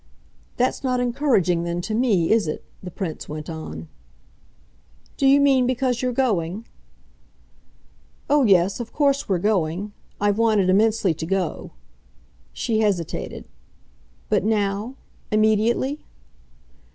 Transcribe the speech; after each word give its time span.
"That's 0.57 0.83
not 0.83 0.99
encouraging 0.99 1.63
then 1.63 1.79
to 1.81 1.93
me, 1.93 2.31
is 2.31 2.47
it?" 2.47 2.63
the 2.81 2.89
Prince 2.89 3.29
went 3.29 3.51
on. 3.51 3.87
"Do 5.15 5.27
you 5.27 5.39
mean 5.39 5.67
because 5.67 6.01
you're 6.01 6.11
going?" 6.11 6.65
"Oh 8.27 8.43
yes, 8.43 8.79
of 8.79 8.91
course 8.93 9.29
we're 9.29 9.37
going. 9.37 9.93
I've 10.19 10.39
wanted 10.39 10.71
immensely 10.71 11.13
to 11.13 11.25
go." 11.27 11.73
She 12.51 12.79
hesitated. 12.79 13.45
"But 14.27 14.43
now? 14.43 14.95
immediately?" 15.29 16.03